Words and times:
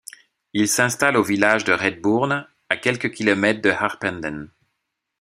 Il 0.53 0.67
s'installe 0.67 1.15
au 1.15 1.21
village 1.21 1.63
de 1.63 1.73
Redbourn, 1.73 2.47
à 2.69 2.77
quelques 2.77 3.11
kilomètre 3.11 3.61
de 3.61 3.69
Harpenden. 3.69 4.49